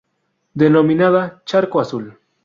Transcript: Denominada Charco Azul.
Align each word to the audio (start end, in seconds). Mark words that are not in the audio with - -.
Denominada 0.55 1.43
Charco 1.45 1.79
Azul. 1.79 2.17